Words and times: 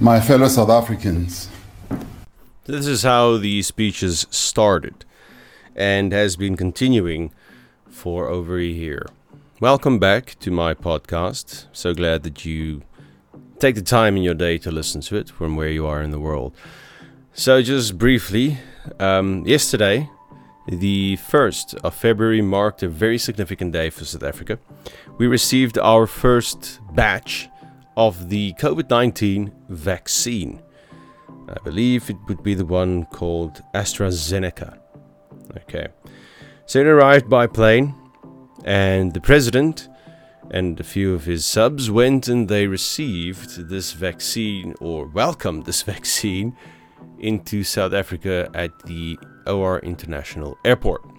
My 0.00 0.20
fellow 0.20 0.48
South 0.48 0.70
Africans, 0.70 1.48
This 2.64 2.86
is 2.86 3.02
how 3.02 3.36
the 3.36 3.62
speeches 3.62 4.26
started 4.30 5.04
and 5.76 6.12
has 6.12 6.36
been 6.36 6.56
continuing 6.56 7.32
for 7.88 8.28
over 8.28 8.58
a 8.58 8.64
year. 8.64 9.06
Welcome 9.60 9.98
back 9.98 10.36
to 10.40 10.50
my 10.50 10.74
podcast. 10.74 11.66
So 11.72 11.94
glad 11.94 12.24
that 12.24 12.44
you 12.44 12.82
take 13.58 13.76
the 13.76 13.82
time 13.82 14.16
in 14.16 14.22
your 14.22 14.34
day 14.34 14.58
to 14.58 14.70
listen 14.72 15.00
to 15.02 15.16
it 15.16 15.30
from 15.30 15.54
where 15.54 15.68
you 15.68 15.86
are 15.86 16.02
in 16.02 16.10
the 16.10 16.20
world. 16.20 16.54
So, 17.32 17.62
just 17.62 17.96
briefly, 17.98 18.58
um, 18.98 19.46
yesterday, 19.46 20.08
the 20.66 21.16
1st 21.18 21.74
of 21.84 21.94
February, 21.94 22.42
marked 22.42 22.82
a 22.82 22.88
very 22.88 23.18
significant 23.18 23.72
day 23.72 23.90
for 23.90 24.04
South 24.04 24.22
Africa. 24.22 24.58
We 25.18 25.26
received 25.26 25.78
our 25.78 26.06
first 26.06 26.80
batch 26.92 27.48
of 27.96 28.28
the 28.28 28.52
COVID 28.54 28.90
19 28.90 29.52
vaccine. 29.68 30.62
I 31.48 31.56
believe 31.62 32.08
it 32.10 32.16
would 32.28 32.42
be 32.42 32.54
the 32.54 32.64
one 32.64 33.04
called 33.06 33.62
AstraZeneca. 33.74 34.78
Okay. 35.58 35.88
So 36.66 36.80
it 36.80 36.86
arrived 36.86 37.28
by 37.28 37.46
plane, 37.46 37.94
and 38.64 39.12
the 39.12 39.20
president 39.20 39.88
and 40.50 40.78
a 40.78 40.84
few 40.84 41.14
of 41.14 41.24
his 41.24 41.44
subs 41.44 41.90
went 41.90 42.28
and 42.28 42.48
they 42.48 42.66
received 42.66 43.68
this 43.68 43.92
vaccine 43.92 44.74
or 44.80 45.06
welcomed 45.06 45.64
this 45.64 45.82
vaccine 45.94 46.56
into 47.18 47.62
South 47.62 47.92
Africa 47.92 48.50
at 48.54 48.78
the 48.80 49.18
OR 49.46 49.78
International 49.80 50.58
Airport. 50.64 51.13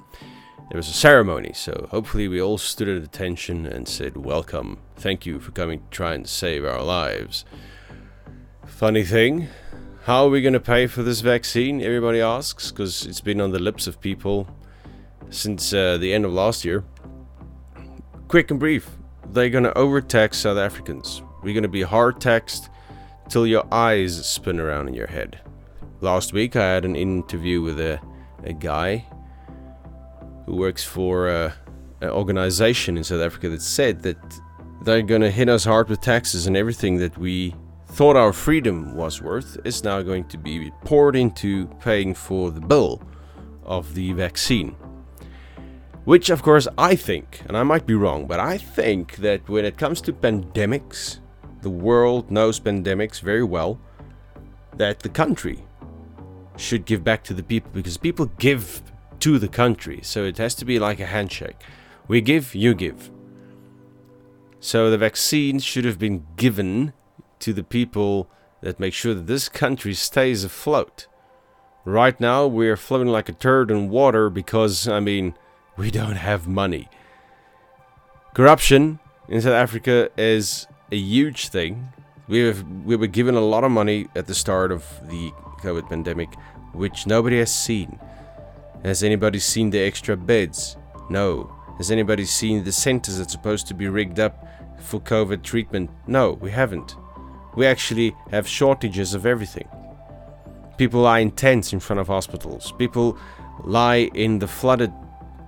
There 0.69 0.77
was 0.77 0.89
a 0.89 0.93
ceremony, 0.93 1.51
so 1.53 1.87
hopefully 1.91 2.27
we 2.27 2.41
all 2.41 2.57
stood 2.57 2.89
at 2.89 3.03
attention 3.03 3.67
and 3.67 3.87
said, 3.87 4.17
Welcome, 4.17 4.79
thank 4.95 5.23
you 5.23 5.39
for 5.39 5.51
coming 5.51 5.79
to 5.79 5.89
try 5.91 6.15
and 6.15 6.27
save 6.27 6.65
our 6.65 6.81
lives. 6.81 7.45
Funny 8.65 9.03
thing, 9.03 9.47
how 10.05 10.25
are 10.25 10.29
we 10.29 10.41
going 10.41 10.53
to 10.53 10.59
pay 10.59 10.87
for 10.87 11.03
this 11.03 11.21
vaccine? 11.21 11.83
Everybody 11.83 12.19
asks, 12.19 12.71
because 12.71 13.05
it's 13.05 13.21
been 13.21 13.41
on 13.41 13.51
the 13.51 13.59
lips 13.59 13.85
of 13.85 14.01
people 14.01 14.47
since 15.29 15.71
uh, 15.71 15.97
the 15.97 16.11
end 16.11 16.25
of 16.25 16.33
last 16.33 16.65
year. 16.65 16.83
Quick 18.27 18.49
and 18.49 18.59
brief, 18.59 18.89
they're 19.29 19.51
going 19.51 19.65
to 19.65 19.77
overtax 19.77 20.39
South 20.39 20.57
Africans. 20.57 21.21
We're 21.43 21.53
going 21.53 21.61
to 21.61 21.69
be 21.69 21.83
hard 21.83 22.19
taxed 22.19 22.69
till 23.29 23.45
your 23.45 23.71
eyes 23.71 24.27
spin 24.27 24.59
around 24.59 24.87
in 24.87 24.95
your 24.95 25.07
head. 25.07 25.41
Last 26.01 26.33
week, 26.33 26.55
I 26.55 26.73
had 26.73 26.85
an 26.85 26.95
interview 26.95 27.61
with 27.61 27.79
a, 27.79 27.99
a 28.43 28.53
guy 28.53 29.05
who 30.45 30.55
works 30.55 30.83
for 30.83 31.29
uh, 31.29 31.51
an 32.01 32.09
organization 32.09 32.97
in 32.97 33.03
South 33.03 33.21
Africa 33.21 33.49
that 33.49 33.61
said 33.61 34.01
that 34.03 34.17
they're 34.83 35.01
going 35.01 35.21
to 35.21 35.31
hit 35.31 35.49
us 35.49 35.63
hard 35.63 35.89
with 35.89 36.01
taxes 36.01 36.47
and 36.47 36.55
everything 36.55 36.97
that 36.97 37.17
we 37.17 37.55
thought 37.87 38.15
our 38.15 38.33
freedom 38.33 38.95
was 38.95 39.21
worth 39.21 39.57
is 39.63 39.83
now 39.83 40.01
going 40.01 40.25
to 40.25 40.37
be 40.37 40.71
poured 40.83 41.15
into 41.15 41.67
paying 41.79 42.13
for 42.13 42.51
the 42.51 42.59
bill 42.59 43.01
of 43.63 43.95
the 43.95 44.11
vaccine. 44.13 44.75
Which, 46.03 46.29
of 46.29 46.43
course, 46.43 46.67
I 46.77 46.95
think, 46.95 47.41
and 47.47 47.57
I 47.57 47.63
might 47.63 47.87
be 47.87 47.95
wrong, 47.95 48.27
but 48.27 48.39
I 48.39 48.59
think 48.59 49.15
that 49.17 49.47
when 49.49 49.65
it 49.65 49.77
comes 49.77 50.01
to 50.01 50.13
pandemics, 50.13 51.19
the 51.61 51.69
world 51.69 52.29
knows 52.29 52.59
pandemics 52.59 53.21
very 53.21 53.43
well, 53.43 53.79
that 54.77 54.99
the 54.99 55.09
country 55.09 55.63
should 56.57 56.85
give 56.85 57.03
back 57.03 57.23
to 57.23 57.33
the 57.33 57.41
people 57.41 57.71
because 57.73 57.97
people 57.97 58.27
give 58.37 58.83
to 59.25 59.39
the 59.39 59.47
country. 59.47 60.01
So 60.03 60.23
it 60.23 60.37
has 60.37 60.53
to 60.53 60.65
be 60.65 60.77
like 60.77 60.99
a 60.99 61.07
handshake. 61.07 61.59
We 62.07 62.21
give, 62.21 62.53
you 62.53 62.75
give. 62.75 63.09
So 64.59 64.91
the 64.91 64.99
vaccine 64.99 65.57
should 65.57 65.83
have 65.83 65.97
been 65.97 66.27
given 66.37 66.93
to 67.39 67.51
the 67.51 67.63
people 67.63 68.29
that 68.61 68.79
make 68.79 68.93
sure 68.93 69.15
that 69.15 69.25
this 69.25 69.49
country 69.49 69.95
stays 69.95 70.43
afloat. 70.43 71.07
Right 71.85 72.19
now, 72.21 72.45
we're 72.45 72.77
floating 72.77 73.07
like 73.07 73.27
a 73.27 73.33
turd 73.33 73.71
in 73.71 73.89
water 73.89 74.29
because, 74.29 74.87
I 74.87 74.99
mean, 74.99 75.33
we 75.75 75.89
don't 75.89 76.17
have 76.17 76.47
money. 76.47 76.87
Corruption 78.35 78.99
in 79.27 79.41
South 79.41 79.53
Africa 79.53 80.11
is 80.19 80.67
a 80.91 80.97
huge 80.97 81.47
thing. 81.47 81.89
We 82.27 82.41
have 82.41 82.63
we 82.83 82.95
were 82.95 83.07
given 83.07 83.33
a 83.33 83.41
lot 83.41 83.63
of 83.63 83.71
money 83.71 84.05
at 84.15 84.27
the 84.27 84.35
start 84.35 84.71
of 84.71 84.85
the 85.09 85.31
COVID 85.63 85.89
pandemic, 85.89 86.29
which 86.73 87.07
nobody 87.07 87.39
has 87.39 87.51
seen. 87.51 87.99
Has 88.85 89.01
anybody 89.01 89.39
seen 89.39 89.71
the 89.71 89.79
extra 89.79 90.15
beds? 90.15 90.77
No. 91.09 91.51
Has 91.77 91.89
anybody 91.89 92.23
seen 92.23 92.63
the 92.63 92.71
centers 92.71 93.17
that's 93.17 93.31
supposed 93.31 93.65
to 93.67 93.73
be 93.73 93.87
rigged 93.87 94.19
up 94.19 94.47
for 94.79 95.01
COVID 95.01 95.41
treatment? 95.41 95.89
No, 96.05 96.33
we 96.33 96.51
haven't. 96.51 96.95
We 97.55 97.65
actually 97.65 98.15
have 98.29 98.47
shortages 98.47 99.15
of 99.15 99.25
everything. 99.25 99.67
People 100.77 101.01
lie 101.01 101.17
in 101.17 101.31
tents 101.31 101.73
in 101.73 101.79
front 101.79 101.99
of 101.99 102.05
hospitals. 102.07 102.73
People 102.73 103.17
lie 103.63 104.11
in 104.13 104.37
the 104.37 104.47
flooded 104.47 104.93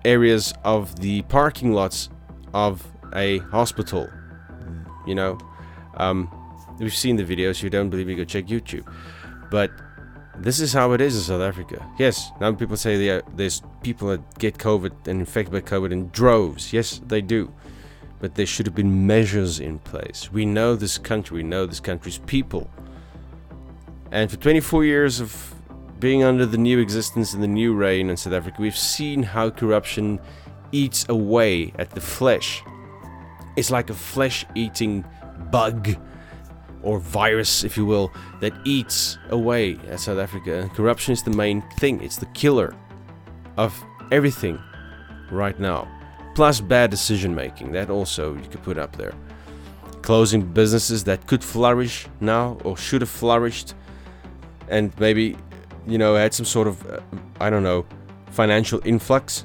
areas 0.03 0.55
of 0.63 0.99
the 0.99 1.21
parking 1.23 1.73
lots 1.73 2.09
of 2.55 2.87
a 3.13 3.37
hospital. 3.37 4.09
You 5.05 5.13
know, 5.13 5.37
um, 5.97 6.27
we've 6.79 6.95
seen 6.95 7.17
the 7.17 7.23
videos. 7.23 7.61
You 7.61 7.69
don't 7.69 7.91
believe 7.91 8.07
me? 8.07 8.15
Go 8.15 8.23
check 8.23 8.47
YouTube. 8.47 8.91
But 9.51 9.69
this 10.39 10.59
is 10.59 10.73
how 10.73 10.91
it 10.93 11.01
is 11.01 11.15
in 11.15 11.21
South 11.21 11.41
Africa. 11.41 11.85
Yes, 11.97 12.31
now 12.39 12.51
people 12.53 12.77
say 12.77 12.97
there- 12.97 13.23
there's 13.35 13.61
people 13.81 14.09
that 14.09 14.39
get 14.39 14.57
COVID 14.57 14.91
and 15.07 15.19
infected 15.19 15.51
by 15.51 15.61
COVID 15.61 15.91
in 15.91 16.09
droves. 16.09 16.73
Yes, 16.73 17.01
they 17.07 17.21
do. 17.21 17.51
But 18.19 18.35
there 18.35 18.45
should 18.45 18.65
have 18.65 18.75
been 18.75 19.05
measures 19.05 19.59
in 19.59 19.79
place. 19.79 20.29
We 20.31 20.45
know 20.45 20.75
this 20.75 20.97
country, 20.97 21.37
we 21.37 21.43
know 21.43 21.65
this 21.65 21.79
country's 21.79 22.19
people. 22.19 22.69
And 24.11 24.31
for 24.31 24.37
24 24.37 24.85
years 24.85 25.19
of 25.19 25.53
being 25.99 26.23
under 26.23 26.45
the 26.45 26.57
new 26.57 26.79
existence 26.79 27.33
and 27.33 27.43
the 27.43 27.47
new 27.47 27.73
reign 27.73 28.09
in 28.09 28.17
South 28.17 28.33
Africa, 28.33 28.57
we've 28.61 28.77
seen 28.77 29.23
how 29.23 29.49
corruption 29.49 30.19
eats 30.71 31.05
away 31.09 31.73
at 31.77 31.91
the 31.91 32.01
flesh. 32.01 32.63
It's 33.55 33.71
like 33.71 33.89
a 33.89 33.93
flesh 33.95 34.45
eating 34.55 35.03
bug 35.51 35.95
or 36.87 36.99
virus, 36.99 37.65
if 37.65 37.75
you 37.75 37.85
will, 37.85 38.13
that 38.39 38.53
eats 38.63 39.17
away 39.29 39.77
at 39.89 39.99
South 39.99 40.17
Africa. 40.17 40.59
And 40.61 40.73
corruption 40.73 41.11
is 41.11 41.21
the 41.21 41.31
main 41.31 41.61
thing, 41.79 42.01
it's 42.01 42.15
the 42.15 42.27
killer 42.27 42.73
of 43.57 43.77
everything 44.09 44.57
right 45.29 45.59
now. 45.59 45.85
Plus, 46.33 46.61
bad 46.61 46.89
decision 46.89 47.35
making, 47.35 47.73
that 47.73 47.89
also 47.89 48.35
you 48.35 48.47
could 48.49 48.63
put 48.63 48.77
up 48.77 48.95
there. 48.95 49.13
Closing 50.01 50.41
businesses 50.41 51.03
that 51.03 51.27
could 51.27 51.43
flourish 51.43 52.07
now 52.21 52.57
or 52.63 52.77
should 52.77 53.01
have 53.01 53.09
flourished, 53.09 53.73
and 54.69 54.97
maybe, 54.97 55.35
you 55.85 55.97
know, 55.97 56.15
had 56.15 56.33
some 56.33 56.45
sort 56.45 56.67
of, 56.67 56.89
uh, 56.89 57.01
I 57.41 57.49
don't 57.49 57.63
know, 57.63 57.85
financial 58.31 58.79
influx 58.85 59.43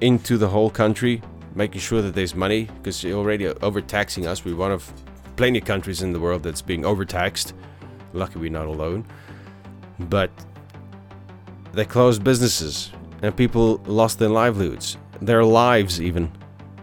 into 0.00 0.38
the 0.38 0.48
whole 0.48 0.70
country, 0.70 1.20
making 1.56 1.80
sure 1.80 2.00
that 2.00 2.14
there's 2.14 2.36
money 2.36 2.68
because 2.76 3.02
you're 3.02 3.18
already 3.18 3.48
overtaxing 3.48 4.24
us. 4.26 4.44
We're 4.44 4.54
one 4.54 4.70
of 4.70 4.92
plenty 5.36 5.58
of 5.58 5.64
countries 5.64 6.02
in 6.02 6.12
the 6.12 6.20
world 6.20 6.42
that's 6.42 6.62
being 6.62 6.84
overtaxed. 6.84 7.54
Lucky 8.12 8.38
we're 8.38 8.50
not 8.50 8.66
alone. 8.66 9.06
But 9.98 10.30
they 11.72 11.84
closed 11.84 12.22
businesses 12.22 12.92
and 13.22 13.34
people 13.36 13.80
lost 13.86 14.18
their 14.18 14.28
livelihoods, 14.28 14.98
their 15.20 15.44
lives 15.44 16.00
even. 16.00 16.30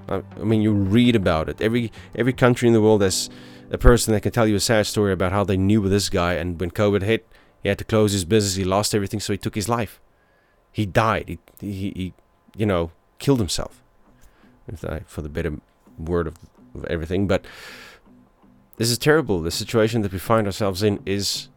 I 0.09 0.21
mean, 0.39 0.61
you 0.61 0.73
read 0.73 1.15
about 1.15 1.47
it. 1.47 1.61
Every 1.61 1.91
every 2.15 2.33
country 2.33 2.67
in 2.67 2.73
the 2.73 2.81
world 2.81 3.01
has 3.01 3.29
a 3.69 3.77
person 3.77 4.13
that 4.13 4.21
can 4.21 4.31
tell 4.31 4.47
you 4.47 4.55
a 4.55 4.59
sad 4.59 4.87
story 4.87 5.13
about 5.13 5.31
how 5.31 5.43
they 5.43 5.55
knew 5.55 5.87
this 5.87 6.09
guy, 6.09 6.33
and 6.33 6.59
when 6.59 6.71
COVID 6.71 7.03
hit, 7.03 7.25
he 7.63 7.69
had 7.69 7.77
to 7.77 7.85
close 7.85 8.11
his 8.11 8.25
business. 8.25 8.55
He 8.55 8.65
lost 8.65 8.93
everything, 8.93 9.19
so 9.19 9.31
he 9.31 9.37
took 9.37 9.55
his 9.55 9.69
life. 9.69 10.01
He 10.71 10.85
died. 10.85 11.25
He 11.27 11.39
he, 11.59 11.93
he 11.95 12.13
you 12.57 12.65
know 12.65 12.91
killed 13.19 13.39
himself. 13.39 13.81
For 15.05 15.21
the 15.21 15.29
better 15.29 15.59
word 15.97 16.27
of, 16.27 16.35
of 16.73 16.85
everything, 16.85 17.27
but 17.27 17.45
this 18.81 18.89
is 18.89 18.97
terrible. 18.97 19.43
The 19.43 19.51
situation 19.51 20.01
that 20.01 20.11
we 20.11 20.17
find 20.17 20.47
ourselves 20.47 20.81
in 20.81 21.03
is 21.05 21.49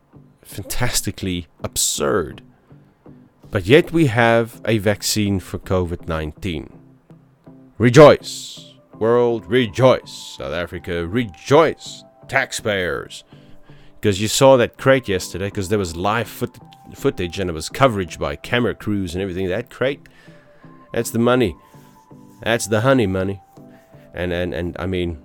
fantastically 0.43 1.47
absurd. 1.63 2.43
But 3.51 3.65
yet 3.65 3.93
we 3.93 4.09
have 4.09 4.61
a 4.67 4.77
vaccine 4.77 5.41
for 5.41 5.59
COVID 5.59 6.07
19. 6.07 6.71
Rejoice! 7.79 8.75
World, 8.99 9.47
rejoice! 9.47 10.37
South 10.37 10.53
Africa, 10.53 11.07
rejoice! 11.07 12.05
Taxpayers! 12.29 13.25
Because 13.99 14.21
you 14.21 14.29
saw 14.29 14.59
that 14.59 14.77
crate 14.77 15.09
yesterday, 15.09 15.47
because 15.47 15.71
there 15.71 15.79
was 15.79 15.97
live 15.97 16.29
foot- 16.29 16.59
footage 16.95 17.41
and 17.41 17.49
it 17.49 17.55
was 17.55 17.71
coverage 17.71 18.19
by 18.19 18.37
camera 18.37 18.75
crews 18.75 19.15
and 19.15 19.23
everything. 19.23 19.49
That 19.49 19.71
crate, 19.71 20.11
that's 20.93 21.09
the 21.09 21.19
money. 21.19 21.57
That's 22.43 22.67
the 22.67 22.83
honey 22.83 23.07
money. 23.07 23.41
And, 24.13 24.31
and, 24.31 24.53
and 24.53 24.77
I 24.79 24.85
mean, 24.85 25.25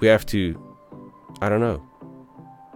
we 0.00 0.08
have 0.08 0.26
to 0.26 0.69
I 1.40 1.48
don't 1.48 1.60
know. 1.60 1.82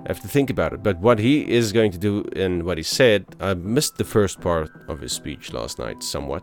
I 0.04 0.08
have 0.08 0.20
to 0.20 0.28
think 0.28 0.50
about 0.50 0.72
it. 0.72 0.82
But 0.82 0.98
what 0.98 1.18
he 1.18 1.50
is 1.50 1.72
going 1.72 1.90
to 1.92 1.98
do 1.98 2.24
and 2.36 2.64
what 2.64 2.76
he 2.76 2.82
said, 2.82 3.26
I 3.40 3.54
missed 3.54 3.96
the 3.96 4.04
first 4.04 4.40
part 4.40 4.70
of 4.88 5.00
his 5.00 5.12
speech 5.12 5.52
last 5.52 5.78
night 5.78 6.02
somewhat. 6.02 6.42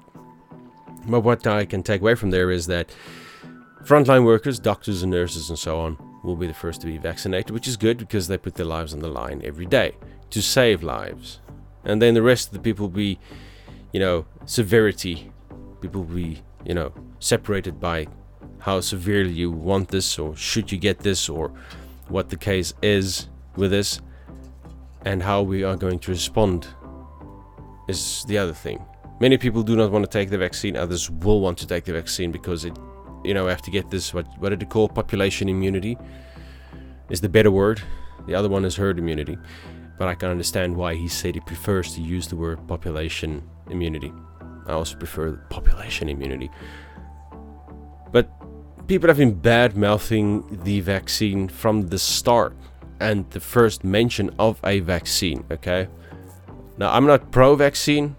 But 1.07 1.21
what 1.21 1.45
I 1.47 1.65
can 1.65 1.83
take 1.83 2.01
away 2.01 2.15
from 2.15 2.31
there 2.31 2.51
is 2.51 2.67
that 2.67 2.93
frontline 3.83 4.25
workers, 4.25 4.59
doctors 4.59 5.03
and 5.03 5.11
nurses 5.11 5.49
and 5.49 5.57
so 5.57 5.79
on, 5.79 5.97
will 6.23 6.35
be 6.35 6.47
the 6.47 6.53
first 6.53 6.81
to 6.81 6.87
be 6.87 6.97
vaccinated, 6.97 7.51
which 7.51 7.67
is 7.67 7.77
good 7.77 7.97
because 7.97 8.27
they 8.27 8.37
put 8.37 8.55
their 8.55 8.65
lives 8.65 8.93
on 8.93 8.99
the 8.99 9.07
line 9.07 9.41
every 9.43 9.65
day 9.65 9.95
to 10.29 10.41
save 10.41 10.83
lives. 10.83 11.39
And 11.83 12.01
then 12.01 12.13
the 12.13 12.21
rest 12.21 12.47
of 12.47 12.53
the 12.53 12.59
people 12.59 12.87
will 12.87 12.95
be, 12.95 13.19
you 13.91 13.99
know, 13.99 14.25
severity. 14.45 15.31
People 15.81 16.03
will 16.03 16.15
be, 16.15 16.43
you 16.63 16.75
know, 16.75 16.93
separated 17.19 17.79
by 17.79 18.07
how 18.59 18.79
severely 18.79 19.31
you 19.31 19.49
want 19.49 19.89
this 19.89 20.19
or 20.19 20.35
should 20.35 20.71
you 20.71 20.77
get 20.77 20.99
this 20.99 21.27
or 21.27 21.51
what 22.11 22.29
the 22.29 22.37
case 22.37 22.73
is 22.81 23.27
with 23.55 23.71
this 23.71 24.01
and 25.05 25.23
how 25.23 25.41
we 25.41 25.63
are 25.63 25.75
going 25.75 25.99
to 25.99 26.11
respond 26.11 26.67
is 27.87 28.23
the 28.27 28.37
other 28.37 28.53
thing. 28.53 28.85
Many 29.19 29.37
people 29.37 29.63
do 29.63 29.75
not 29.75 29.91
want 29.91 30.03
to 30.03 30.09
take 30.09 30.29
the 30.29 30.37
vaccine, 30.37 30.75
others 30.75 31.09
will 31.09 31.41
want 31.41 31.57
to 31.59 31.67
take 31.67 31.85
the 31.85 31.93
vaccine 31.93 32.31
because 32.31 32.65
it 32.65 32.77
you 33.23 33.33
know, 33.33 33.45
we 33.45 33.51
have 33.51 33.61
to 33.63 33.71
get 33.71 33.89
this 33.89 34.13
what 34.13 34.25
what 34.39 34.49
did 34.49 34.63
it 34.63 34.69
call 34.69 34.89
population 34.89 35.47
immunity 35.47 35.97
is 37.09 37.21
the 37.21 37.29
better 37.29 37.51
word. 37.51 37.81
The 38.25 38.35
other 38.35 38.49
one 38.49 38.65
is 38.65 38.75
herd 38.75 38.99
immunity. 38.99 39.37
But 39.97 40.07
I 40.07 40.15
can 40.15 40.29
understand 40.29 40.75
why 40.75 40.95
he 40.95 41.07
said 41.07 41.35
he 41.35 41.41
prefers 41.41 41.93
to 41.95 42.01
use 42.01 42.27
the 42.27 42.35
word 42.35 42.67
population 42.67 43.43
immunity. 43.69 44.11
I 44.65 44.73
also 44.73 44.97
prefer 44.97 45.33
population 45.49 46.09
immunity. 46.09 46.49
But 48.11 48.31
people 48.87 49.07
have 49.07 49.17
been 49.17 49.33
bad 49.33 49.77
mouthing 49.77 50.59
the 50.63 50.81
vaccine 50.81 51.47
from 51.47 51.87
the 51.87 51.99
start 51.99 52.55
and 52.99 53.29
the 53.31 53.39
first 53.39 53.83
mention 53.83 54.29
of 54.37 54.59
a 54.63 54.79
vaccine, 54.79 55.43
okay? 55.51 55.87
Now, 56.77 56.93
I'm 56.93 57.05
not 57.05 57.31
pro 57.31 57.55
vaccine 57.55 58.15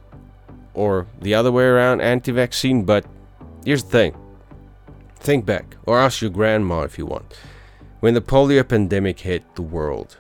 or 0.74 1.06
the 1.20 1.34
other 1.34 1.52
way 1.52 1.64
around, 1.64 2.00
anti 2.00 2.32
vaccine, 2.32 2.84
but 2.84 3.04
here's 3.64 3.84
the 3.84 3.90
thing 3.90 4.16
think 5.22 5.46
back, 5.46 5.76
or 5.86 6.00
ask 6.00 6.20
your 6.20 6.30
grandma 6.30 6.82
if 6.82 6.98
you 6.98 7.06
want. 7.06 7.32
When 8.00 8.14
the 8.14 8.20
polio 8.20 8.68
pandemic 8.68 9.20
hit 9.20 9.54
the 9.54 9.62
world, 9.62 10.18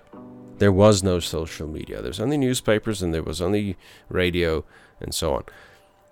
there 0.58 0.70
was 0.70 1.02
no 1.02 1.18
social 1.18 1.66
media. 1.66 2.00
There 2.00 2.10
was 2.10 2.20
only 2.20 2.38
newspapers 2.38 3.02
and 3.02 3.12
there 3.12 3.22
was 3.22 3.40
only 3.40 3.76
radio 4.08 4.64
and 5.00 5.12
so 5.12 5.34
on. 5.34 5.44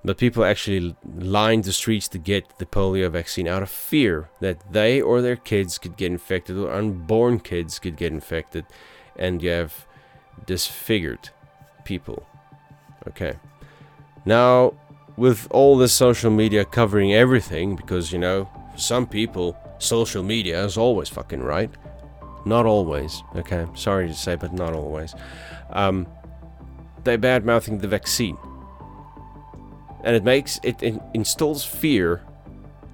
But 0.02 0.16
people 0.16 0.44
actually 0.44 0.96
lined 1.04 1.64
the 1.64 1.72
streets 1.72 2.08
to 2.08 2.18
get 2.18 2.58
the 2.58 2.64
polio 2.64 3.10
vaccine 3.10 3.46
out 3.46 3.62
of 3.62 3.70
fear 3.70 4.30
that 4.40 4.72
they 4.72 5.00
or 5.00 5.20
their 5.20 5.36
kids 5.36 5.76
could 5.76 5.96
get 5.96 6.10
infected 6.10 6.56
or 6.56 6.72
unborn 6.72 7.40
kids 7.40 7.78
could 7.78 7.96
get 7.96 8.12
infected 8.12 8.64
and 9.16 9.42
you 9.42 9.50
have 9.50 9.86
disfigured 10.46 11.30
people. 11.84 12.26
Okay. 13.08 13.34
Now, 14.24 14.74
with 15.16 15.46
all 15.50 15.76
this 15.76 15.92
social 15.92 16.30
media 16.30 16.64
covering 16.64 17.12
everything, 17.12 17.76
because 17.76 18.10
you 18.10 18.18
know, 18.18 18.48
for 18.72 18.78
some 18.78 19.06
people, 19.06 19.56
social 19.78 20.22
media 20.22 20.64
is 20.64 20.78
always 20.78 21.10
fucking 21.10 21.42
right. 21.42 21.70
Not 22.46 22.64
always, 22.64 23.22
okay? 23.36 23.66
Sorry 23.74 24.08
to 24.08 24.14
say, 24.14 24.34
but 24.34 24.54
not 24.54 24.72
always. 24.72 25.14
Um, 25.70 26.06
they're 27.04 27.18
bad 27.18 27.44
mouthing 27.44 27.78
the 27.78 27.88
vaccine 27.88 28.38
and 30.04 30.16
it 30.16 30.24
makes 30.24 30.60
it, 30.62 30.82
installs 31.14 31.64
fear 31.64 32.22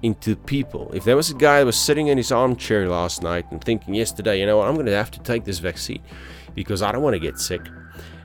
into 0.03 0.35
people. 0.35 0.91
If 0.93 1.03
there 1.03 1.15
was 1.15 1.31
a 1.31 1.33
guy 1.33 1.59
that 1.59 1.65
was 1.65 1.79
sitting 1.79 2.07
in 2.07 2.17
his 2.17 2.31
armchair 2.31 2.87
last 2.87 3.23
night 3.23 3.45
and 3.51 3.63
thinking 3.63 3.95
yesterday, 3.95 4.39
you 4.39 4.45
know 4.45 4.57
what, 4.57 4.67
I'm 4.67 4.75
going 4.75 4.85
to 4.85 4.95
have 4.95 5.11
to 5.11 5.19
take 5.19 5.43
this 5.43 5.59
vaccine 5.59 6.01
because 6.53 6.81
I 6.81 6.91
don't 6.91 7.01
want 7.01 7.15
to 7.15 7.19
get 7.19 7.39
sick 7.39 7.61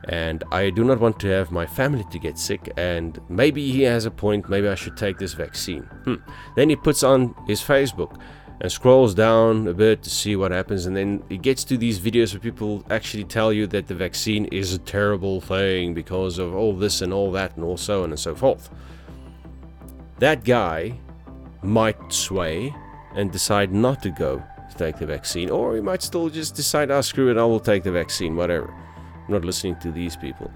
and 0.05 0.43
I 0.50 0.70
do 0.70 0.84
not 0.84 1.00
want 1.00 1.20
to 1.20 1.29
have 1.29 1.50
my 1.50 1.67
family 1.67 2.05
to 2.11 2.19
get 2.19 2.38
sick 2.38 2.73
and 2.76 3.20
maybe 3.29 3.70
he 3.70 3.82
has 3.82 4.05
a 4.05 4.11
point, 4.11 4.49
maybe 4.49 4.69
I 4.69 4.75
should 4.75 4.96
take 4.96 5.19
this 5.19 5.34
vaccine. 5.34 5.82
Hmm. 6.05 6.17
Then 6.56 6.69
he 6.69 6.76
puts 6.76 7.02
on 7.02 7.34
his 7.46 7.61
Facebook 7.61 8.20
and 8.62 8.70
scrolls 8.70 9.12
down 9.12 9.66
a 9.66 9.74
bit 9.74 10.04
to 10.04 10.08
see 10.08 10.36
what 10.36 10.52
happens 10.52 10.86
and 10.86 10.96
then 10.96 11.20
it 11.28 11.42
gets 11.42 11.64
to 11.64 11.76
these 11.76 11.98
videos 11.98 12.32
where 12.32 12.38
people 12.38 12.84
actually 12.90 13.24
tell 13.24 13.52
you 13.52 13.66
that 13.66 13.88
the 13.88 13.94
vaccine 13.94 14.44
is 14.46 14.72
a 14.72 14.78
terrible 14.78 15.40
thing 15.40 15.92
because 15.94 16.38
of 16.38 16.54
all 16.54 16.72
this 16.72 17.02
and 17.02 17.12
all 17.12 17.32
that 17.32 17.56
and 17.56 17.64
all 17.64 17.76
so 17.76 18.04
on 18.04 18.10
and 18.10 18.20
so 18.20 18.36
forth. 18.36 18.70
That 20.20 20.44
guy 20.44 20.96
might 21.64 22.12
sway 22.12 22.72
and 23.16 23.32
decide 23.32 23.72
not 23.72 24.00
to 24.04 24.10
go 24.10 24.40
to 24.70 24.76
take 24.76 24.96
the 24.96 25.06
vaccine 25.06 25.50
or 25.50 25.74
he 25.74 25.80
might 25.80 26.00
still 26.00 26.28
just 26.28 26.54
decide 26.54 26.88
oh 26.92 27.00
screw 27.00 27.32
it 27.32 27.36
i 27.36 27.44
will 27.44 27.60
take 27.60 27.82
the 27.82 27.90
vaccine 27.90 28.36
whatever. 28.36 28.72
I'm 29.26 29.34
not 29.34 29.44
listening 29.44 29.74
to 29.80 29.90
these 29.90 30.16
people. 30.16 30.52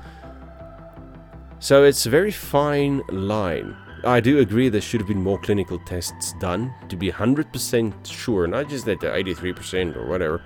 So 1.59 1.83
it's 1.83 2.07
a 2.07 2.11
very 2.11 2.31
fine 2.31 3.03
line 3.09 3.77
I 4.05 4.21
do 4.21 4.39
agree 4.39 4.69
there 4.69 4.81
should 4.81 5.01
have 5.01 5.09
been 5.09 5.23
more 5.23 5.39
clinical 5.39 5.79
tests 5.79 6.35
done 6.35 6.73
to 6.89 6.97
be 6.97 7.11
100% 7.11 8.07
sure, 8.07 8.47
not 8.47 8.69
just 8.69 8.85
that 8.85 9.01
they're 9.01 9.15
83% 9.15 9.97
or 9.97 10.07
whatever, 10.07 10.43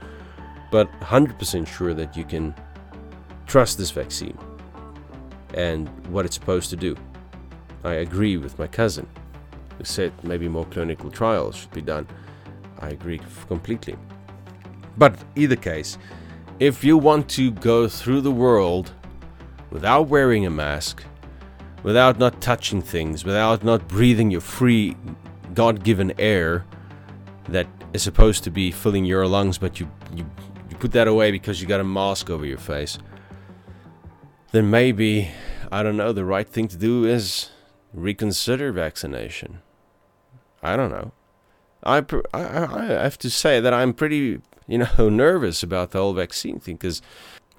but 0.71 0.91
100% 1.01 1.67
sure 1.67 1.93
that 1.95 2.17
you 2.17 2.25
can 2.25 2.55
trust 3.47 3.77
this 3.77 3.91
vaccine 3.91 4.39
and 5.55 5.89
what 6.07 6.25
it's 6.25 6.37
supposed 6.37 6.71
to 6.71 6.77
do. 6.77 6.97
I 7.83 7.95
agree 7.95 8.37
with 8.37 8.59
my 8.59 8.67
cousin 8.67 9.07
who 9.79 9.85
said 9.85 10.13
maybe 10.23 10.49
more 10.49 10.67
clinical 10.67 11.11
trials 11.11 11.57
should 11.57 11.73
be 11.73 11.83
done. 11.83 12.07
I 12.79 12.91
agree 12.91 13.21
completely. 13.49 13.97
But 14.97 15.19
either 15.35 15.57
case, 15.57 15.99
if 16.61 16.85
you 16.85 16.97
want 16.97 17.29
to 17.31 17.51
go 17.51 17.89
through 17.89 18.21
the 18.21 18.31
world 18.31 18.93
without 19.71 20.09
wearing 20.09 20.47
a 20.47 20.51
mask, 20.51 21.03
without 21.83 22.19
not 22.19 22.41
touching 22.41 22.83
things, 22.83 23.25
without 23.25 23.65
not 23.65 23.89
breathing 23.89 24.31
your 24.31 24.41
free, 24.41 24.97
God 25.55 25.83
given 25.85 26.13
air 26.19 26.65
that 27.49 27.67
is 27.93 28.03
supposed 28.03 28.45
to 28.45 28.51
be 28.51 28.71
filling 28.71 29.05
your 29.05 29.27
lungs, 29.27 29.59
but 29.59 29.81
you, 29.81 29.91
you, 30.15 30.25
you 30.69 30.77
put 30.77 30.93
that 30.93 31.09
away 31.09 31.31
because 31.31 31.61
you 31.61 31.67
got 31.67 31.81
a 31.81 31.85
mask 31.85 32.31
over 32.31 32.45
your 32.47 32.59
face, 32.59 32.99
then 34.53 34.71
maybe, 34.71 35.31
I 35.71 35.83
don't 35.83 35.97
know, 35.97 36.13
the 36.13 36.25
right 36.25 36.49
thing 36.49 36.69
to 36.69 36.77
do 36.77 37.05
is 37.05 37.51
reconsider 37.93 38.73
vaccination. 38.73 39.61
I 40.63 40.77
don't 40.77 40.91
know. 40.91 41.13
I, 41.83 42.05
I, 42.35 42.65
I 42.65 42.85
have 42.85 43.19
to 43.19 43.31
say 43.31 43.61
that 43.61 43.73
I'm 43.73 43.95
pretty, 43.95 44.41
you 44.67 44.79
know, 44.79 45.09
nervous 45.09 45.63
about 45.63 45.93
the 45.93 45.99
whole 45.99 46.13
vaccine 46.13 46.61
thing 46.61 46.77
because 46.77 47.01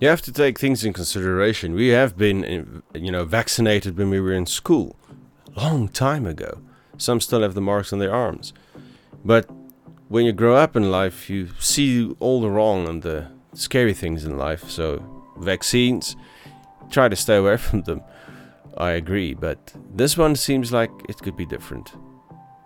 you 0.01 0.07
have 0.07 0.21
to 0.24 0.31
take 0.31 0.59
things 0.59 0.83
in 0.83 0.94
consideration. 0.94 1.74
We 1.74 1.89
have 1.89 2.18
been, 2.18 2.44
eh, 2.44 2.63
you 3.00 3.12
know, 3.12 3.24
vaccinated 3.24 3.98
when 3.98 4.09
we 4.09 4.19
were 4.19 4.33
in 4.33 4.48
school, 4.48 4.95
long 5.56 5.88
time 5.88 6.25
ago. 6.25 6.59
Some 6.98 7.21
still 7.21 7.44
have 7.44 7.53
the 7.53 7.62
marks 7.62 7.94
on 7.94 8.00
their 8.00 8.13
arms, 8.13 8.51
but 9.24 9.50
when 10.09 10.25
you 10.25 10.33
grow 10.33 10.56
up 10.56 10.75
in 10.75 10.92
life, 10.92 11.30
you 11.30 11.50
see 11.59 12.13
all 12.19 12.42
the 12.42 12.50
wrong 12.50 12.88
and 12.88 13.03
the 13.03 13.27
scary 13.53 13.94
things 13.94 14.25
in 14.25 14.38
life. 14.38 14.69
So 14.69 15.24
vaccines, 15.38 16.15
try 16.89 17.08
to 17.08 17.15
stay 17.15 17.38
away 17.38 17.58
from 17.65 17.84
them. 17.84 18.01
I 18.77 18.91
agree, 18.91 19.36
but 19.36 19.74
this 19.93 20.17
one 20.17 20.36
seems 20.36 20.72
like 20.72 20.91
it 21.08 21.20
could 21.20 21.38
be 21.38 21.46
different 21.46 21.93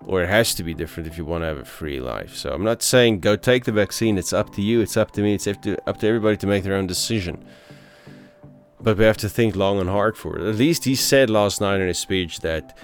or 0.07 0.23
it 0.23 0.29
has 0.29 0.53
to 0.55 0.63
be 0.63 0.73
different 0.73 1.07
if 1.07 1.17
you 1.17 1.25
want 1.25 1.41
to 1.41 1.47
have 1.47 1.57
a 1.57 1.65
free 1.65 1.99
life. 1.99 2.35
So 2.35 2.51
I'm 2.51 2.63
not 2.63 2.81
saying 2.81 3.19
go 3.19 3.35
take 3.35 3.65
the 3.65 3.71
vaccine. 3.71 4.17
It's 4.17 4.33
up 4.33 4.53
to 4.53 4.61
you. 4.61 4.81
It's 4.81 4.97
up 4.97 5.11
to 5.11 5.21
me. 5.21 5.33
It's 5.33 5.47
up 5.47 5.61
to, 5.63 5.77
up 5.89 5.99
to 5.99 6.07
everybody 6.07 6.37
to 6.37 6.47
make 6.47 6.63
their 6.63 6.75
own 6.75 6.87
decision. 6.87 7.43
But 8.79 8.97
we 8.97 9.05
have 9.05 9.17
to 9.17 9.29
think 9.29 9.55
long 9.55 9.79
and 9.79 9.89
hard 9.89 10.17
for 10.17 10.37
it. 10.37 10.47
At 10.47 10.55
least 10.55 10.83
he 10.83 10.95
said 10.95 11.29
last 11.29 11.59
night 11.59 11.81
in 11.81 11.87
his 11.87 11.97
speech 11.97 12.41
that 12.41 12.77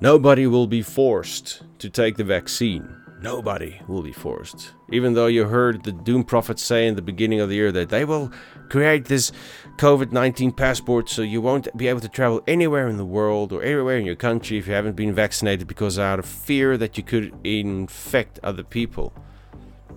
nobody 0.00 0.46
will 0.46 0.66
be 0.66 0.80
forced 0.80 1.62
to 1.80 1.90
take 1.90 2.16
the 2.16 2.24
vaccine. 2.24 3.03
Nobody 3.24 3.80
will 3.88 4.02
be 4.02 4.12
forced. 4.12 4.72
Even 4.92 5.14
though 5.14 5.28
you 5.28 5.46
heard 5.46 5.84
the 5.84 5.92
doom 5.92 6.24
prophets 6.24 6.62
say 6.62 6.86
in 6.86 6.94
the 6.94 7.00
beginning 7.00 7.40
of 7.40 7.48
the 7.48 7.54
year 7.54 7.72
that 7.72 7.88
they 7.88 8.04
will 8.04 8.30
create 8.68 9.06
this 9.06 9.32
COVID 9.78 10.12
19 10.12 10.52
passport 10.52 11.08
so 11.08 11.22
you 11.22 11.40
won't 11.40 11.74
be 11.74 11.88
able 11.88 12.00
to 12.00 12.08
travel 12.10 12.42
anywhere 12.46 12.86
in 12.86 12.98
the 12.98 13.04
world 13.06 13.50
or 13.50 13.62
anywhere 13.62 13.96
in 13.96 14.04
your 14.04 14.14
country 14.14 14.58
if 14.58 14.66
you 14.66 14.74
haven't 14.74 14.94
been 14.94 15.14
vaccinated 15.14 15.66
because 15.66 15.98
out 15.98 16.18
of 16.18 16.26
fear 16.26 16.76
that 16.76 16.98
you 16.98 17.02
could 17.02 17.34
infect 17.42 18.40
other 18.42 18.62
people. 18.62 19.14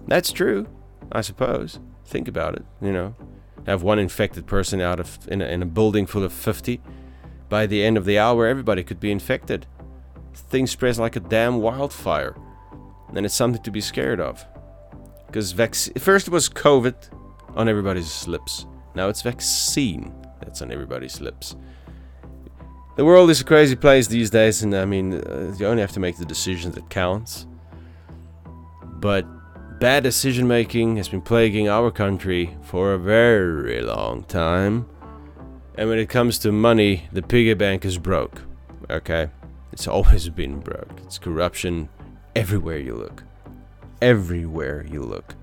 That's 0.08 0.32
true, 0.32 0.66
I 1.12 1.20
suppose. 1.20 1.82
Think 2.06 2.30
about 2.30 2.56
it, 2.56 2.66
you 2.82 2.94
know. 2.94 3.14
Have 3.66 3.84
one 3.84 4.00
infected 4.00 4.48
person 4.48 4.80
out 4.80 5.02
of 5.02 5.20
in 5.28 5.42
a, 5.42 5.46
in 5.48 5.62
a 5.62 5.66
building 5.66 6.06
full 6.06 6.24
of 6.24 6.32
50. 6.32 6.80
By 7.50 7.66
the 7.66 7.84
end 7.84 7.98
of 7.98 8.06
the 8.06 8.20
hour, 8.20 8.48
everybody 8.48 8.86
could 8.86 9.02
be 9.02 9.12
infected. 9.12 9.66
Things 10.34 10.72
spread 10.72 10.98
like 10.98 11.18
a 11.18 11.20
damn 11.20 11.58
wildfire. 11.58 12.34
And 13.14 13.26
it's 13.26 13.36
something 13.36 13.62
to 13.64 13.72
be 13.72 13.82
scared 13.82 14.20
of. 14.20 14.46
Because 15.26 15.52
vac- 15.52 15.98
first 16.00 16.28
it 16.28 16.32
was 16.32 16.50
COVID 16.50 16.96
on 17.56 17.68
everybody's 17.68 18.28
lips. 18.28 18.66
Now 18.96 19.10
it's 19.10 19.22
vaccine 19.22 20.14
that's 20.42 20.62
on 20.62 20.72
everybody's 20.72 21.22
lips. 21.22 21.56
The 22.96 23.06
world 23.06 23.30
is 23.30 23.42
a 23.42 23.44
crazy 23.44 23.76
place 23.76 24.08
these 24.08 24.32
days, 24.32 24.64
and 24.64 24.76
I 24.76 24.86
mean, 24.86 25.14
uh, 25.14 25.54
you 25.58 25.68
only 25.68 25.82
have 25.82 25.92
to 25.92 26.00
make 26.00 26.18
the 26.18 26.26
decision 26.26 26.72
that 26.72 26.90
counts. 26.90 27.46
But 28.84 29.28
bad 29.80 30.02
decision 30.02 30.48
making 30.48 30.96
has 30.98 31.08
been 31.08 31.22
plaguing 31.22 31.70
our 31.70 31.92
country 31.92 32.58
for 32.64 32.94
a 32.94 32.98
very 32.98 33.82
long 33.82 34.24
time. 34.24 34.88
And 35.76 35.90
when 35.90 36.00
it 36.00 36.10
comes 36.10 36.40
to 36.40 36.52
money, 36.52 37.08
the 37.14 37.22
piggy 37.22 37.54
bank 37.54 37.86
is 37.86 38.00
broke. 38.00 38.42
Okay? 38.90 39.30
It's 39.72 39.88
always 39.88 40.30
been 40.30 40.60
broke. 40.60 41.00
It's 41.04 41.20
corruption 41.20 41.90
everywhere 42.38 42.78
you 42.78 42.96
look. 42.96 43.24
Everywhere 44.02 44.86
you 44.90 45.04
look. 45.04 45.36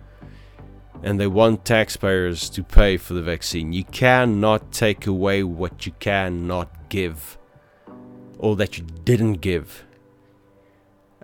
and 1.03 1.21
they 1.21 1.27
want 1.27 1.65
taxpayers 1.67 2.49
to 2.49 2.63
pay 2.63 2.97
for 2.97 3.13
the 3.13 3.23
vaccine. 3.23 3.73
You 3.75 3.85
cannot 3.85 4.73
take 4.73 5.07
away 5.07 5.43
what 5.43 5.85
you 5.85 5.93
cannot 6.01 6.89
give 6.89 7.37
or 8.39 8.57
that 8.57 8.79
you 8.79 8.85
didn't 9.05 9.35
give. 9.35 9.85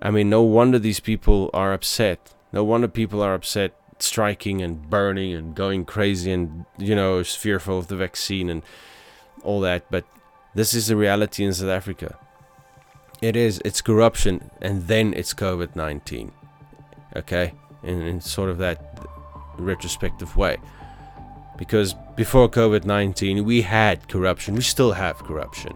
I 0.03 0.11
mean, 0.11 0.29
no 0.29 0.43
wonder 0.43 0.79
these 0.79 1.01
people 1.01 1.51
are 1.55 1.73
upset. 1.73 2.35
No 2.53 2.63
wonder 2.63 2.89
people 2.89 3.23
are 3.23 3.35
upset, 3.35 3.75
striking 3.99 4.61
and 4.61 4.89
burning 4.91 5.33
and 5.33 5.55
going 5.55 5.87
crazy 5.87 6.31
and, 6.31 6.67
you 6.79 6.95
know, 6.95 7.25
fearful 7.25 7.79
of 7.79 7.89
the 7.89 7.97
vaccine 7.97 8.51
and 8.51 8.63
all 9.43 9.61
that. 9.61 9.91
But 9.91 10.05
this 10.55 10.75
is 10.75 10.89
the 10.89 10.97
reality 10.97 11.43
in 11.43 11.55
South 11.55 11.71
Africa. 11.71 12.19
It 13.21 13.37
is, 13.37 13.61
it's 13.65 13.81
corruption 13.83 14.51
and 14.61 14.87
then 14.89 15.13
it's 15.15 15.35
COVID 15.35 15.77
19. 15.77 16.33
Okay? 17.17 17.53
In, 17.83 18.03
in 18.03 18.21
sort 18.21 18.51
of 18.51 18.59
that 18.59 18.99
retrospective 19.59 20.37
way. 20.37 20.57
Because 21.59 21.95
before 22.17 22.49
COVID 22.49 22.85
19, 22.85 23.45
we 23.45 23.63
had 23.63 24.09
corruption. 24.09 24.55
We 24.55 24.63
still 24.63 24.93
have 24.93 25.19
corruption. 25.19 25.75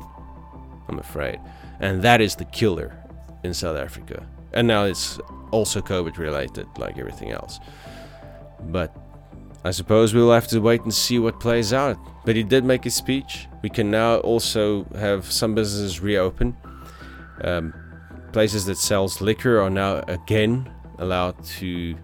I'm 0.88 0.98
afraid. 0.98 1.40
And 1.80 2.02
that 2.02 2.20
is 2.20 2.36
the 2.36 2.46
killer 2.46 2.96
in 3.42 3.52
South 3.52 3.76
Africa. 3.76 4.26
And 4.52 4.66
now 4.66 4.84
it's 4.84 5.18
also 5.50 5.80
COVID 5.80 6.16
related, 6.16 6.66
like 6.78 6.96
everything 6.98 7.32
else. 7.32 7.60
But 8.60 8.96
I 9.64 9.70
suppose 9.70 10.14
we'll 10.14 10.32
have 10.32 10.48
to 10.48 10.60
wait 10.60 10.82
and 10.82 10.94
see 10.94 11.18
what 11.18 11.40
plays 11.40 11.72
out. 11.72 11.98
But 12.24 12.36
he 12.36 12.42
did 12.42 12.64
make 12.64 12.86
a 12.86 12.90
speech. 12.90 13.46
We 13.62 13.68
can 13.68 13.90
now 13.90 14.16
also 14.18 14.84
have 14.96 15.30
some 15.30 15.54
businesses 15.54 16.00
reopen. 16.00 16.56
Um, 17.42 17.74
places 18.32 18.64
that 18.66 18.78
sells 18.78 19.20
liquor 19.20 19.60
are 19.60 19.70
now 19.70 19.98
again 20.08 20.72
allowed 20.98 21.42
to 21.44 21.96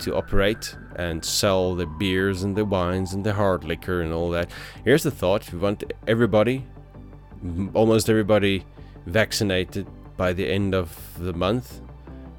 to 0.00 0.14
operate 0.14 0.76
and 0.96 1.24
sell 1.24 1.74
the 1.74 1.86
beers 1.86 2.42
and 2.44 2.56
the 2.56 2.64
wines 2.64 3.12
and 3.12 3.24
the 3.24 3.34
hard 3.34 3.64
liquor 3.64 4.00
and 4.00 4.12
all 4.12 4.30
that. 4.30 4.50
Here's 4.84 5.02
the 5.02 5.10
thought: 5.10 5.52
we 5.52 5.58
want 5.58 5.84
everybody 6.06 6.64
almost 7.74 8.08
everybody 8.08 8.64
vaccinated 9.06 9.86
by 10.16 10.32
the 10.32 10.48
end 10.48 10.74
of 10.74 10.96
the 11.18 11.32
month. 11.32 11.80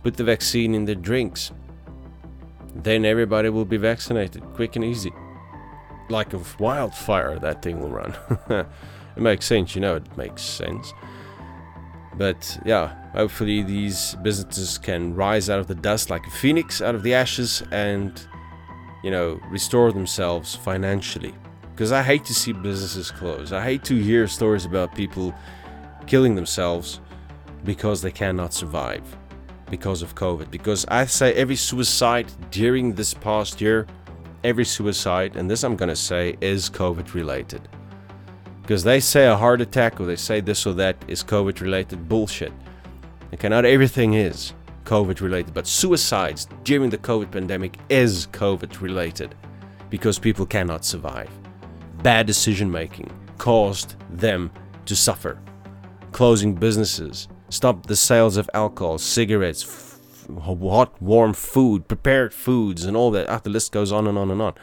Put 0.04 0.18
the 0.18 0.24
vaccine 0.24 0.74
in 0.74 0.86
the 0.86 0.96
drinks. 0.96 1.51
Then 2.75 3.06
everybody 3.06 3.50
will 3.50 3.66
be 3.66 3.78
vaccinated 3.78 4.44
quick 4.54 4.75
and 4.75 4.86
easy. 4.86 5.12
Like 6.10 6.34
a 6.34 6.42
wildfire, 6.60 7.38
that 7.39 7.62
thing 7.62 7.80
will 7.80 7.89
run. 7.89 8.16
it 8.50 8.68
makes 9.22 9.46
sense, 9.46 9.75
you 9.75 9.82
know, 9.82 9.96
it 9.96 10.18
makes 10.18 10.42
sense. 10.42 10.94
But 12.16 12.60
yeah, 12.66 12.94
hopefully 13.12 13.63
these 13.63 14.16
businesses 14.22 14.78
can 14.78 15.16
rise 15.16 15.50
out 15.50 15.60
of 15.60 15.68
the 15.68 15.75
dust 15.75 16.10
like 16.10 16.25
a 16.28 16.32
phoenix 16.32 16.82
out 16.82 16.96
of 16.96 17.04
the 17.04 17.13
ashes 17.13 17.63
and, 17.72 18.22
you 19.04 19.12
know, 19.12 19.39
restore 19.50 19.92
themselves 19.92 20.56
financially 20.56 21.34
because 21.80 21.94
I 21.94 22.04
hate 22.04 22.25
to 22.25 22.34
see 22.34 22.51
businesses 22.51 23.10
close. 23.10 23.54
I 23.54 23.63
hate 23.63 23.86
to 23.86 23.96
hear 23.96 24.28
stories 24.28 24.66
about 24.66 24.94
people 24.94 25.34
killing 26.08 26.36
themselves 26.36 27.00
because 27.63 28.01
they 28.01 28.12
cannot 28.12 28.54
survive 28.54 29.04
because 29.70 30.01
of 30.01 30.13
COVID. 30.13 30.51
Because 30.51 30.86
I 30.89 31.06
say 31.06 31.34
every 31.36 31.56
suicide 31.56 32.30
during 32.51 32.96
this 32.96 33.13
past 33.13 33.62
year, 33.62 33.88
every 34.44 34.66
suicide, 34.66 35.38
and 35.38 35.50
this 35.50 35.63
I'm 35.63 35.78
gonna 35.78 35.96
say, 35.96 36.36
is 36.42 36.70
COVID 36.70 37.13
related. 37.13 37.70
Because 38.69 38.83
they 38.83 38.99
say 38.99 39.25
a 39.25 39.35
heart 39.35 39.61
attack 39.61 39.99
or 39.99 40.05
they 40.05 40.15
say 40.15 40.41
this 40.41 40.67
or 40.67 40.73
that 40.73 40.95
is 41.07 41.23
COVID 41.23 41.59
related 41.59 42.07
bullshit. 42.07 42.53
Okay, 43.33 43.49
not 43.49 43.65
everything 43.65 44.13
is 44.13 44.53
COVID 44.83 45.21
related, 45.21 45.55
but 45.55 45.65
suicides 45.65 46.47
during 46.63 46.91
the 46.91 46.99
COVID 46.99 47.31
pandemic 47.31 47.79
is 47.89 48.27
COVID 48.27 48.79
related 48.79 49.33
because 49.89 50.19
people 50.19 50.45
cannot 50.45 50.85
survive 50.85 51.31
bad 52.03 52.27
decision 52.27 52.69
making 52.69 53.09
caused 53.39 53.95
them 54.15 54.51
to 54.85 54.95
suffer. 54.95 55.39
Closing 56.11 56.53
businesses, 56.53 57.27
stop 57.49 57.88
the 57.88 57.95
sales 57.95 58.38
of 58.38 58.51
alcohol, 58.53 58.99
cigarettes, 58.99 59.63
f- 59.63 60.38
hot, 60.43 61.01
warm 61.01 61.33
food, 61.33 61.88
prepared 61.88 62.35
foods, 62.35 62.85
and 62.85 62.95
all 62.95 63.09
that. 63.09 63.27
Ah, 63.29 63.39
the 63.39 63.49
list 63.49 63.71
goes 63.71 63.91
on 63.91 64.05
and 64.05 64.15
on 64.15 64.29
and 64.29 64.43
on. 64.43 64.53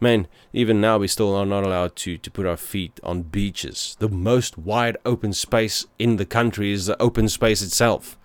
Man, 0.00 0.28
even 0.52 0.80
now 0.80 0.98
we 0.98 1.08
still 1.08 1.34
are 1.34 1.46
not 1.46 1.64
allowed 1.64 1.96
to, 1.96 2.18
to 2.18 2.30
put 2.30 2.46
our 2.46 2.56
feet 2.56 3.00
on 3.02 3.22
beaches. 3.22 3.96
The 3.98 4.08
most 4.08 4.58
wide 4.58 4.96
open 5.06 5.32
space 5.32 5.86
in 5.98 6.16
the 6.16 6.26
country 6.26 6.72
is 6.72 6.86
the 6.86 7.00
open 7.00 7.28
space 7.28 7.62
itself. 7.62 8.18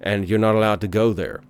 And 0.00 0.28
you're 0.28 0.38
not 0.38 0.56
allowed 0.56 0.80
to 0.80 0.88
go 0.88 1.12
there. 1.12 1.42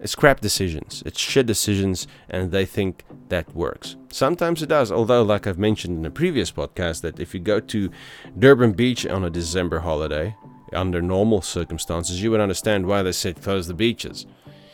It's 0.00 0.14
crap 0.14 0.40
decisions. 0.40 1.02
It's 1.06 1.18
shit 1.18 1.46
decisions, 1.46 2.06
and 2.28 2.52
they 2.52 2.66
think 2.66 3.04
that 3.30 3.54
works. 3.54 3.96
Sometimes 4.10 4.62
it 4.62 4.68
does, 4.68 4.92
although, 4.92 5.22
like 5.22 5.46
I've 5.46 5.58
mentioned 5.58 5.98
in 5.98 6.04
a 6.04 6.10
previous 6.10 6.52
podcast, 6.52 7.00
that 7.00 7.18
if 7.18 7.32
you 7.32 7.40
go 7.40 7.58
to 7.58 7.90
Durban 8.38 8.72
Beach 8.72 9.06
on 9.06 9.24
a 9.24 9.30
December 9.30 9.80
holiday, 9.80 10.36
under 10.74 11.00
normal 11.00 11.40
circumstances, 11.40 12.22
you 12.22 12.30
would 12.30 12.40
understand 12.40 12.86
why 12.86 13.02
they 13.02 13.12
said 13.12 13.42
close 13.42 13.66
the 13.66 13.74
beaches. 13.74 14.26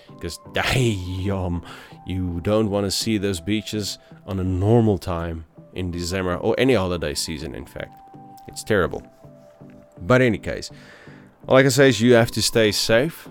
Because, 0.08 0.40
damn, 0.52 1.62
you 2.06 2.40
don't 2.40 2.70
want 2.70 2.86
to 2.86 2.90
see 2.90 3.18
those 3.18 3.40
beaches 3.40 3.98
on 4.26 4.38
a 4.40 4.44
normal 4.44 4.98
time 4.98 5.44
in 5.74 5.90
December 5.90 6.36
or 6.36 6.54
any 6.58 6.74
holiday 6.74 7.14
season, 7.14 7.54
in 7.54 7.66
fact. 7.66 8.00
It's 8.48 8.64
terrible. 8.64 9.02
But, 10.00 10.20
in 10.20 10.28
any 10.28 10.38
case, 10.38 10.70
all 11.46 11.56
I 11.56 11.62
can 11.62 11.70
say 11.70 11.88
is 11.88 12.00
you 12.00 12.14
have 12.14 12.30
to 12.32 12.42
stay 12.42 12.72
safe 12.72 13.28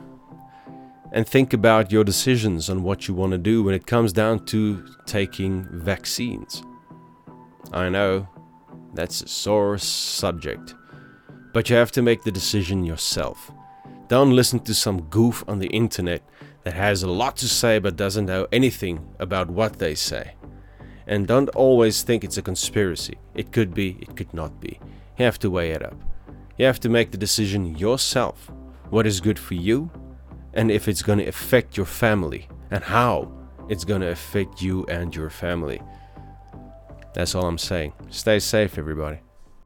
and 1.12 1.28
think 1.28 1.54
about 1.54 1.92
your 1.92 2.04
decisions 2.04 2.70
on 2.70 2.84
what 2.84 3.08
you 3.08 3.14
want 3.14 3.32
to 3.32 3.38
do 3.38 3.64
when 3.64 3.74
it 3.74 3.88
comes 3.88 4.14
down 4.14 4.46
to 4.46 4.86
taking 5.06 5.68
vaccines. 5.72 6.64
I 7.74 7.90
know 7.90 8.28
that's 8.94 9.22
a 9.22 9.28
sore 9.28 9.78
subject, 9.78 10.76
but 11.54 11.70
you 11.70 11.76
have 11.76 11.92
to 11.94 12.02
make 12.02 12.24
the 12.24 12.32
decision 12.32 12.84
yourself. 12.84 13.52
Don't 14.08 14.36
listen 14.36 14.60
to 14.62 14.74
some 14.74 15.02
goof 15.04 15.44
on 15.48 15.60
the 15.60 15.68
internet 15.68 16.24
that 16.70 16.76
has 16.76 17.02
a 17.02 17.10
lot 17.10 17.36
to 17.36 17.50
say 17.50 17.80
but 17.80 17.96
doesn't 17.96 18.28
know 18.28 18.46
anything 18.52 19.04
about 19.18 19.50
what 19.50 19.80
they 19.80 19.96
say. 19.96 20.36
And 21.08 21.26
don't 21.26 21.50
always 21.50 22.04
think 22.04 22.24
it's 22.24 22.38
a 22.38 22.44
conspiracy. 22.44 23.18
It 23.34 23.52
could 23.52 23.74
be, 23.74 23.98
it 24.02 24.16
could 24.16 24.32
not 24.36 24.62
be. 24.62 24.80
You 25.18 25.26
have 25.26 25.40
to 25.40 25.50
weigh 25.50 25.72
it 25.72 25.84
up. 25.84 26.00
You 26.60 26.68
have 26.68 26.80
to 26.82 26.90
make 26.90 27.10
the 27.10 27.18
decision 27.18 27.76
yourself. 27.76 28.52
What 28.92 29.08
is 29.08 29.20
good 29.20 29.40
for 29.40 29.56
you 29.56 29.90
and 30.54 30.70
if 30.70 30.88
it's 30.88 31.02
going 31.02 31.18
to 31.18 31.26
affect 31.26 31.76
your 31.76 31.88
family 31.88 32.48
and 32.70 32.84
how 32.84 33.32
it's 33.68 33.84
going 33.84 34.02
to 34.02 34.12
affect 34.12 34.62
you 34.62 34.86
and 34.86 35.16
your 35.16 35.32
family. 35.32 35.82
That's 37.16 37.34
all 37.34 37.48
I'm 37.48 37.58
saying. 37.58 37.94
Stay 38.12 38.38
safe, 38.38 38.78
everybody. 38.78 39.22